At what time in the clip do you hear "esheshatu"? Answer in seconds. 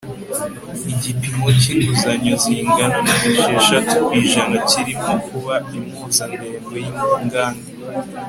3.31-3.93